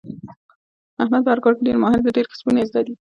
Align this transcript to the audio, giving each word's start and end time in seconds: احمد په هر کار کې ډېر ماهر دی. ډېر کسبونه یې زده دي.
احمد 1.01 1.21
په 1.23 1.31
هر 1.33 1.39
کار 1.43 1.53
کې 1.55 1.65
ډېر 1.67 1.77
ماهر 1.83 1.99
دی. 2.03 2.11
ډېر 2.17 2.25
کسبونه 2.31 2.57
یې 2.59 2.69
زده 2.69 2.81
دي. 2.87 2.93